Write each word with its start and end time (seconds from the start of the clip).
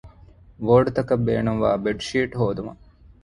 ވޯޑްތަކަށް 0.67 1.25
ބޭނުންވާ 1.27 1.69
ބެޑްޝީޓް 1.83 2.33
ހޯދުމަށް 2.39 2.83